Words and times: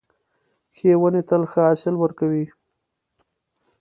ښې 0.75 0.91
ونې 0.99 1.21
تل 1.29 1.43
ښه 1.51 1.61
حاصل 1.67 1.95
ورکوي. 1.99 2.45